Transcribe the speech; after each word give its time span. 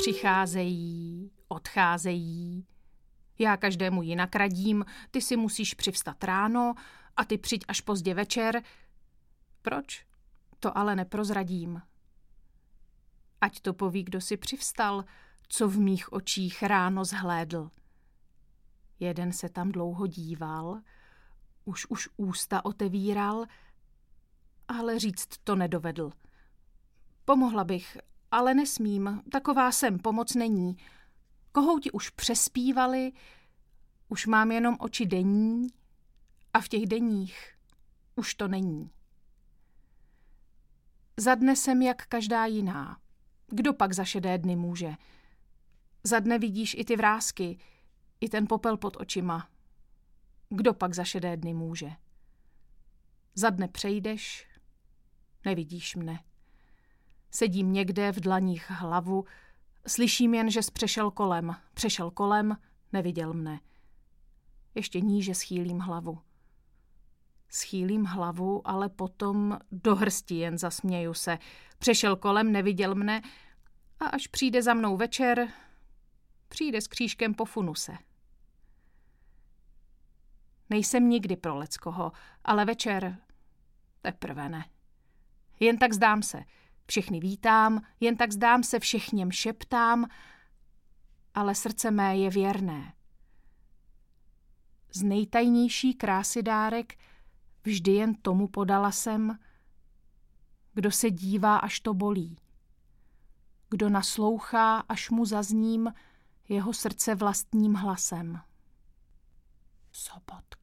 Přicházejí, 0.00 1.30
odcházejí. 1.48 2.66
Já 3.38 3.56
každému 3.56 4.02
jinak 4.02 4.36
radím, 4.36 4.84
ty 5.10 5.20
si 5.20 5.36
musíš 5.36 5.74
přivstat 5.74 6.24
ráno 6.24 6.74
a 7.16 7.24
ty 7.24 7.38
přijď 7.38 7.64
až 7.68 7.80
pozdě 7.80 8.14
večer. 8.14 8.62
Proč? 9.62 10.06
To 10.60 10.78
ale 10.78 10.96
neprozradím. 10.96 11.82
Ať 13.40 13.60
to 13.60 13.74
poví, 13.74 14.02
kdo 14.02 14.20
si 14.20 14.36
přivstal, 14.36 15.04
co 15.48 15.68
v 15.68 15.78
mých 15.78 16.12
očích 16.12 16.62
ráno 16.62 17.04
zhlédl. 17.04 17.70
Jeden 19.00 19.32
se 19.32 19.48
tam 19.48 19.72
dlouho 19.72 20.06
díval, 20.06 20.80
už 21.64 21.86
už 21.88 22.08
ústa 22.16 22.64
otevíral, 22.64 23.44
ale 24.68 24.98
říct 24.98 25.28
to 25.44 25.56
nedovedl. 25.56 26.12
Pomohla 27.24 27.64
bych, 27.64 27.98
ale 28.30 28.54
nesmím, 28.54 29.22
taková 29.32 29.72
jsem, 29.72 29.98
pomoc 29.98 30.34
není. 30.34 30.76
Kohouti 31.52 31.90
už 31.90 32.10
přespívali, 32.10 33.12
už 34.08 34.26
mám 34.26 34.52
jenom 34.52 34.76
oči 34.80 35.06
denní 35.06 35.66
a 36.54 36.60
v 36.60 36.68
těch 36.68 36.86
denních 36.86 37.56
už 38.16 38.34
to 38.34 38.48
není. 38.48 38.90
Za 41.16 41.34
dne 41.34 41.56
jsem 41.56 41.82
jak 41.82 42.06
každá 42.06 42.46
jiná. 42.46 43.00
Kdo 43.46 43.72
pak 43.72 43.92
za 43.92 44.04
šedé 44.04 44.38
dny 44.38 44.56
může? 44.56 44.94
Za 46.04 46.20
dne 46.20 46.38
vidíš 46.38 46.76
i 46.78 46.84
ty 46.84 46.96
vrázky, 46.96 47.58
i 48.20 48.28
ten 48.28 48.46
popel 48.46 48.76
pod 48.76 48.96
očima. 48.96 49.48
Kdo 50.48 50.74
pak 50.74 50.94
za 50.94 51.04
šedé 51.04 51.36
dny 51.36 51.54
může? 51.54 51.90
Za 53.34 53.50
dne 53.50 53.68
přejdeš, 53.68 54.48
nevidíš 55.44 55.96
mne. 55.96 56.24
Sedím 57.30 57.72
někde 57.72 58.12
v 58.12 58.20
dlaních 58.20 58.70
hlavu, 58.70 59.24
slyším 59.86 60.34
jen, 60.34 60.50
že 60.50 60.60
přešel 60.72 61.10
kolem. 61.10 61.56
Přešel 61.74 62.10
kolem, 62.10 62.56
neviděl 62.92 63.34
mne. 63.34 63.60
Ještě 64.74 65.00
níže 65.00 65.34
schýlím 65.34 65.78
hlavu. 65.78 66.18
Schýlím 67.48 68.04
hlavu, 68.04 68.68
ale 68.68 68.88
potom 68.88 69.58
do 69.72 69.96
hrsti 69.96 70.34
jen 70.34 70.58
zasměju 70.58 71.14
se. 71.14 71.38
Přešel 71.78 72.16
kolem, 72.16 72.52
neviděl 72.52 72.94
mne 72.94 73.22
a 74.00 74.04
až 74.04 74.26
přijde 74.26 74.62
za 74.62 74.74
mnou 74.74 74.96
večer, 74.96 75.48
přijde 76.48 76.80
s 76.80 76.86
křížkem 76.86 77.34
po 77.34 77.44
funuse. 77.44 77.92
Nejsem 80.70 81.08
nikdy 81.08 81.36
pro 81.36 81.56
leckoho, 81.56 82.12
ale 82.44 82.64
večer 82.64 83.18
teprve 84.02 84.48
ne. 84.48 84.64
Jen 85.60 85.78
tak 85.78 85.92
zdám 85.92 86.22
se. 86.22 86.44
Všechny 86.90 87.20
vítám, 87.20 87.82
jen 88.00 88.16
tak 88.16 88.32
zdám 88.32 88.62
se 88.62 88.78
všechněm 88.80 89.30
šeptám, 89.30 90.06
ale 91.34 91.54
srdce 91.54 91.90
mé 91.90 92.16
je 92.16 92.30
věrné. 92.30 92.94
Z 94.92 95.02
nejtajnější 95.02 95.94
krásy 95.94 96.42
dárek 96.42 96.98
vždy 97.64 97.92
jen 97.92 98.14
tomu 98.14 98.48
podala 98.48 98.92
jsem, 98.92 99.38
kdo 100.74 100.90
se 100.90 101.10
dívá, 101.10 101.56
až 101.56 101.80
to 101.80 101.94
bolí. 101.94 102.38
Kdo 103.68 103.88
naslouchá, 103.88 104.78
až 104.78 105.10
mu 105.10 105.24
zazním 105.24 105.94
jeho 106.48 106.72
srdce 106.72 107.14
vlastním 107.14 107.74
hlasem. 107.74 108.40
Sobotka. 109.92 110.59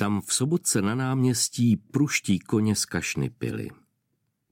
Tam 0.00 0.20
v 0.20 0.32
sobotce 0.32 0.82
na 0.82 0.94
náměstí 0.94 1.76
pruští 1.76 2.38
koně 2.38 2.76
z 2.76 2.84
kašny 2.84 3.30
pily. 3.30 3.70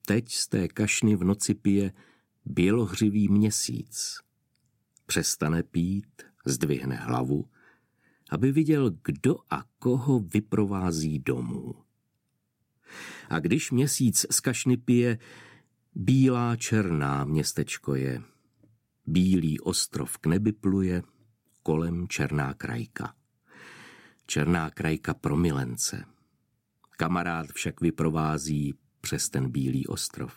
Teď 0.07 0.33
z 0.33 0.49
té 0.49 0.69
kašny 0.69 1.17
v 1.17 1.25
noci 1.25 1.55
pije 1.55 1.93
bělohřivý 2.45 3.29
měsíc. 3.29 4.21
Přestane 5.07 5.63
pít, 5.63 6.23
zdvihne 6.45 6.97
hlavu, 6.97 7.49
aby 8.31 8.53
viděl, 8.53 8.91
kdo 9.05 9.37
a 9.51 9.65
koho 9.79 10.21
vyprovází 10.21 11.19
domů. 11.19 11.75
A 13.29 13.39
když 13.39 13.71
měsíc 13.71 14.27
z 14.31 14.41
kašny 14.41 14.77
pije, 14.77 15.19
bílá 15.95 16.57
černá 16.57 17.25
městečko 17.25 17.95
je, 17.95 18.23
bílý 19.07 19.61
ostrov 19.61 20.19
k 20.19 20.27
nebi 20.27 20.53
pluje, 20.53 21.03
kolem 21.63 22.09
černá 22.09 22.55
krajka. 22.55 23.18
Černá 24.31 24.71
krajka 24.71 25.15
pro 25.15 25.37
milence. 25.37 26.05
Kamarád 26.91 27.47
však 27.53 27.81
vyprovází 27.81 28.75
přes 29.01 29.29
ten 29.29 29.51
bílý 29.51 29.87
ostrov. 29.87 30.35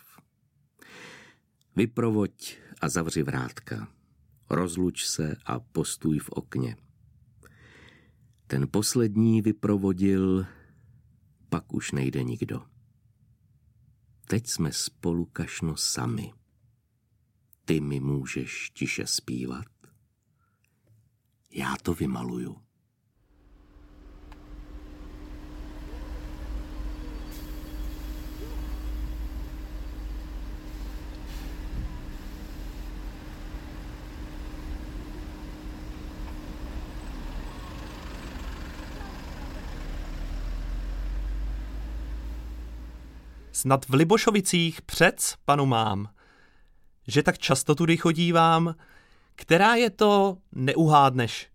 Vyprovoď 1.76 2.56
a 2.80 2.88
zavři 2.88 3.22
vrátka. 3.22 3.88
Rozluč 4.50 5.04
se 5.04 5.36
a 5.46 5.60
postůj 5.60 6.18
v 6.18 6.28
okně. 6.28 6.76
Ten 8.46 8.68
poslední 8.70 9.42
vyprovodil, 9.42 10.46
pak 11.48 11.74
už 11.74 11.92
nejde 11.92 12.22
nikdo. 12.22 12.62
Teď 14.26 14.46
jsme 14.46 14.72
spolu 14.72 15.24
kašno 15.24 15.76
sami. 15.76 16.32
Ty 17.64 17.80
mi 17.80 18.00
můžeš 18.00 18.70
tiše 18.70 19.06
zpívat. 19.06 19.66
Já 21.50 21.76
to 21.82 21.94
vymaluju. 21.94 22.71
Snad 43.52 43.88
v 43.88 43.94
Libošovicích 43.94 44.82
přec 44.82 45.34
panu 45.44 45.66
mám, 45.66 46.08
že 47.08 47.22
tak 47.22 47.38
často 47.38 47.74
tudy 47.74 47.96
chodívám, 47.96 48.74
která 49.34 49.74
je 49.74 49.90
to 49.90 50.38
neuhádneš. 50.52 51.50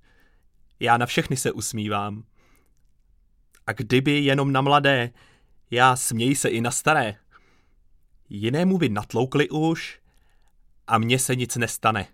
Já 0.79 0.97
na 0.97 1.05
všechny 1.05 1.37
se 1.37 1.51
usmívám. 1.51 2.23
A 3.67 3.73
kdyby 3.73 4.11
jenom 4.11 4.51
na 4.51 4.61
mladé, 4.61 5.11
já 5.71 5.95
směj 5.95 6.35
se 6.35 6.49
i 6.49 6.61
na 6.61 6.71
staré. 6.71 7.15
Jinému 8.29 8.77
by 8.77 8.89
natloukli 8.89 9.49
už 9.49 9.99
a 10.87 10.97
mně 10.97 11.19
se 11.19 11.35
nic 11.35 11.55
nestane. 11.55 12.07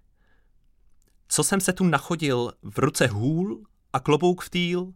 Co 1.27 1.44
jsem 1.44 1.61
se 1.61 1.73
tu 1.73 1.83
nachodil, 1.83 2.53
v 2.61 2.79
ruce 2.79 3.07
hůl 3.07 3.63
a 3.94 4.00
klobouk 4.00 4.41
v 4.41 4.50
týl, 4.50 4.94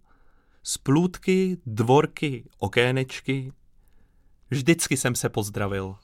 splůtky, 0.63 1.57
dvorky, 1.65 2.49
okénečky, 2.57 3.51
Vždycky 4.49 4.97
jsem 4.97 5.15
se 5.15 5.29
pozdravil. 5.29 5.95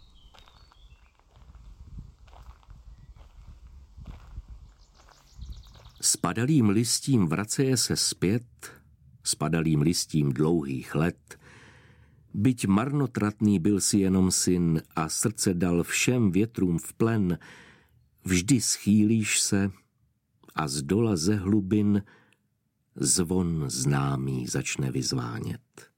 Spadalým 6.01 6.69
listím 6.69 7.27
vraceje 7.27 7.77
se 7.77 7.95
zpět, 7.95 8.71
spadalým 9.23 9.81
listím 9.81 10.33
dlouhých 10.33 10.95
let, 10.95 11.39
byť 12.33 12.67
marnotratný 12.67 13.59
byl 13.59 13.81
si 13.81 13.97
jenom 13.97 14.31
syn 14.31 14.81
a 14.95 15.09
srdce 15.09 15.53
dal 15.53 15.83
všem 15.83 16.31
větrům 16.31 16.77
v 16.79 16.93
plen, 16.93 17.39
vždy 18.25 18.61
schýlíš 18.61 19.41
se 19.41 19.71
a 20.55 20.67
z 20.67 20.81
dola 20.81 21.15
ze 21.15 21.35
hlubin 21.35 22.03
zvon 22.95 23.65
známý 23.67 24.47
začne 24.47 24.91
vyzvánět. 24.91 25.92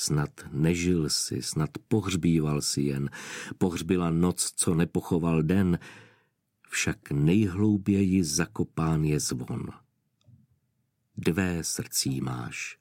Snad 0.00 0.30
nežil 0.52 1.08
si, 1.08 1.42
snad 1.42 1.70
pohřbíval 1.88 2.62
si 2.62 2.82
jen, 2.82 3.10
pohřbila 3.58 4.10
noc, 4.10 4.52
co 4.56 4.74
nepochoval 4.74 5.42
den, 5.42 5.78
však 6.68 7.10
nejhlouběji 7.10 8.24
zakopán 8.24 9.04
je 9.04 9.20
zvon. 9.20 9.66
Dvé 11.16 11.64
srdcí 11.64 12.20
máš. 12.20 12.78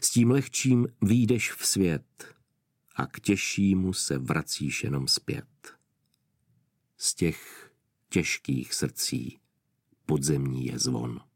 S 0.00 0.10
tím 0.10 0.30
lehčím 0.30 0.88
výjdeš 1.02 1.52
v 1.52 1.66
svět 1.66 2.34
a 2.96 3.06
k 3.06 3.20
těžšímu 3.20 3.92
se 3.92 4.18
vracíš 4.18 4.84
jenom 4.84 5.08
zpět. 5.08 5.76
Z 6.96 7.14
těch 7.14 7.70
těžkých 8.08 8.74
srdcí 8.74 9.38
podzemní 10.06 10.66
je 10.66 10.78
zvon. 10.78 11.27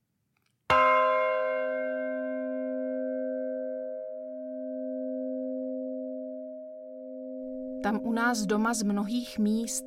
Tam 7.83 8.01
u 8.03 8.13
nás 8.13 8.47
doma 8.47 8.75
z 8.75 8.83
mnohých 8.83 9.39
míst 9.39 9.85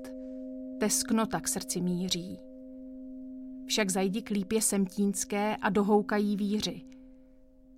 tesknota 0.80 1.40
k 1.40 1.48
srdci 1.48 1.82
míří. 1.82 2.40
Však 3.66 3.90
zajdi 3.90 4.22
k 4.22 4.30
lípě 4.30 4.62
semtínské 4.62 5.56
a 5.56 5.70
dohoukají 5.70 6.36
víři. 6.36 6.82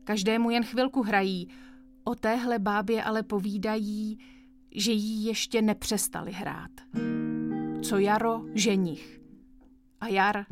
Každému 0.04 0.50
jen 0.50 0.64
chvilku 0.64 1.04
hrají, 1.04 1.48
O 2.04 2.16
téhle 2.16 2.60
bábě 2.60 3.04
ale 3.04 3.24
povídají, 3.24 4.20
že 4.76 4.92
jí 4.92 5.26
ještě 5.26 5.62
nepřestali 5.62 6.32
hrát. 6.32 6.72
Co 7.82 7.98
jaro, 7.98 8.42
ženich. 8.54 9.22
A 10.02 10.08
jar 10.08 10.46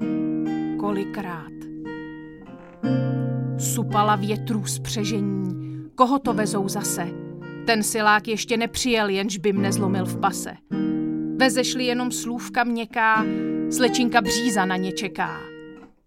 kolikrát. 0.80 1.52
Supala 3.58 4.16
větrů 4.16 4.66
z 4.66 4.80
přežení. 4.80 5.56
Koho 5.96 6.20
to 6.20 6.34
vezou 6.34 6.70
zase? 6.70 7.25
Ten 7.66 7.84
silák 7.84 8.28
ještě 8.28 8.58
nepřijel, 8.58 9.10
jenž 9.10 9.38
by 9.38 9.54
mne 9.54 9.72
zlomil 9.72 10.06
v 10.06 10.20
pase. 10.20 10.56
Vezešli 11.38 11.86
jenom 11.86 12.12
slůvka 12.12 12.64
měkká, 12.64 13.26
slečinka 13.70 14.22
bříza 14.22 14.66
na 14.66 14.76
ně 14.76 14.92
čeká. 14.92 15.40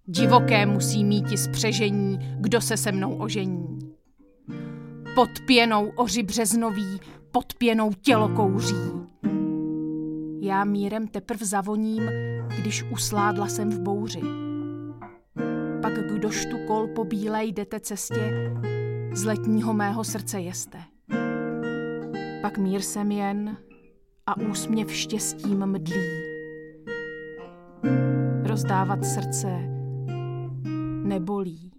Divoké 0.07 0.67
musí 0.67 1.05
mít 1.05 1.29
z 1.29 1.49
přežení, 1.49 2.19
kdo 2.37 2.61
se 2.61 2.77
se 2.77 2.93
mnou 2.93 3.15
ožení. 3.15 3.79
Pod 5.15 5.29
pěnou 5.47 5.93
oři 5.97 6.23
březnový, 6.23 7.01
pod 7.31 7.55
pěnou 7.55 7.93
tělo 7.93 8.29
kouří. 8.29 8.91
Já 10.41 10.65
mírem 10.65 11.09
teprv 11.09 11.43
zavoním, 11.43 12.03
když 12.59 12.85
usládla 12.93 13.49
jsem 13.49 13.71
v 13.71 13.81
bouři. 13.81 14.21
Pak 15.83 15.93
kdož 15.93 16.47
tu 16.47 16.59
kol 16.67 16.89
po 16.89 17.05
bílé 17.05 17.45
jdete 17.45 17.81
cestě, 17.81 18.53
z 19.13 19.25
letního 19.25 19.75
mého 19.75 20.05
srdce 20.05 20.41
jeste. 20.41 20.79
Pak 22.43 22.59
mír 22.59 22.81
jsem 22.81 23.13
jen 23.13 23.57
a 24.27 24.37
úsměv 24.37 24.93
štěstím 24.93 25.67
mdlí. 25.67 26.07
Rozdávat 28.43 29.05
srdce 29.05 29.49
nebolí. 31.03 31.73